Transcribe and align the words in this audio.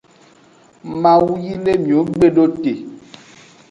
Mawu 1.01 1.31
yi 1.43 1.53
le 1.63 1.73
miwo 1.83 2.03
gbe 2.13 2.27
do 2.35 2.45
te. 2.61 2.71